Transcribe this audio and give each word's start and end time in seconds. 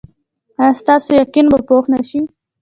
ایا 0.59 0.77
ستاسو 0.81 1.09
یقین 1.21 1.45
به 1.51 1.57
پوخ 1.67 1.83
نه 1.93 2.01
شي؟ 2.09 2.19